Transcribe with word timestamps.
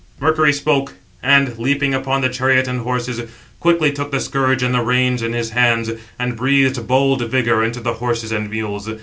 Mercury 0.19 0.51
spoke, 0.51 0.95
and, 1.21 1.59
leaping 1.59 1.93
upon 1.93 2.21
the 2.21 2.29
chariot 2.29 2.67
and 2.67 2.81
horses, 2.81 3.21
quickly 3.59 3.91
took 3.91 4.09
the 4.09 4.19
scourge 4.19 4.63
and 4.63 4.73
the 4.73 4.81
reins 4.81 5.21
in 5.21 5.33
his 5.33 5.51
hands, 5.51 5.91
and 6.17 6.35
breathed 6.35 6.87
bold 6.87 7.21
vigour 7.29 7.63
into 7.63 7.81
the 7.81 7.93
horses 7.93 8.31
and 8.31 8.49
mules. 8.49 8.89